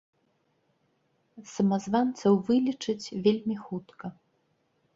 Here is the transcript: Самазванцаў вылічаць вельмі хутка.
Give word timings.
Самазванцаў 1.55 2.33
вылічаць 2.49 3.13
вельмі 3.29 3.55
хутка. 3.69 4.05